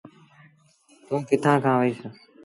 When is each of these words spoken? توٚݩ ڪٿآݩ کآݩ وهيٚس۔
توٚݩ 1.05 1.27
ڪٿآݩ 1.29 1.61
کآݩ 1.63 1.79
وهيٚس۔ 1.79 1.99